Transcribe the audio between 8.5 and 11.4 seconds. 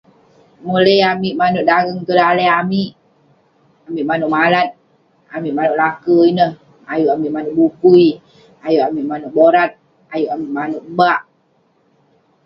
ayuk amik manouk borat. Ayuk amik manouk bak.